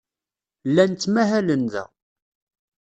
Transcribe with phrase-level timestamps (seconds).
[0.69, 1.83] Llan ttmahalen da.